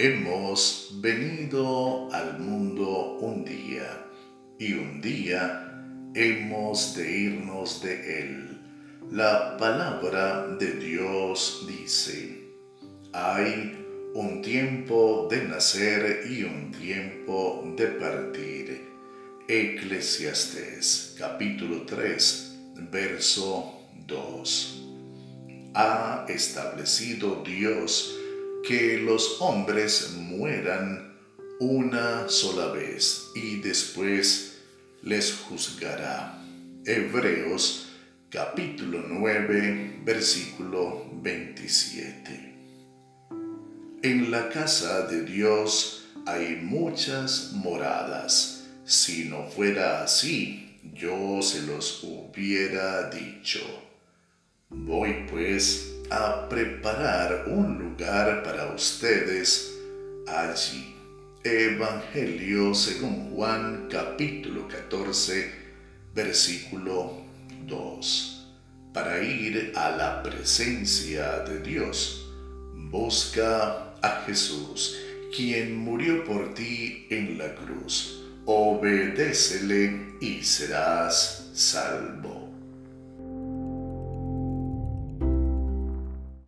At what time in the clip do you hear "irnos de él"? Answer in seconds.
7.18-8.60